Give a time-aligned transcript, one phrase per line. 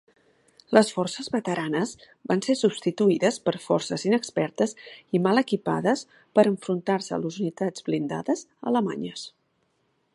[0.75, 1.91] Les forces veteranes
[2.31, 4.73] van ser substituïdes per forces inexpertes
[5.17, 6.03] i mal equipades
[6.39, 8.43] per enfrontar-se a les unitats blindades
[8.73, 9.29] alemanyes.